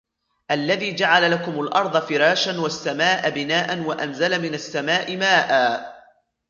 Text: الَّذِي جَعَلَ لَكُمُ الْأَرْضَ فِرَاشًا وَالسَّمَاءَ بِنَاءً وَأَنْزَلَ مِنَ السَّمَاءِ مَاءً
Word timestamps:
الَّذِي 0.51 0.91
جَعَلَ 0.93 1.31
لَكُمُ 1.31 1.59
الْأَرْضَ 1.61 2.01
فِرَاشًا 2.01 2.57
وَالسَّمَاءَ 2.59 3.29
بِنَاءً 3.29 3.79
وَأَنْزَلَ 3.79 4.41
مِنَ 4.41 4.53
السَّمَاءِ 4.53 5.17
مَاءً 5.17 5.91